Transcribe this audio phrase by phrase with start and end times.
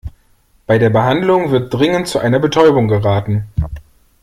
[0.65, 3.45] Bei der Behandlung wird dringend zu einer Betäubung geraten.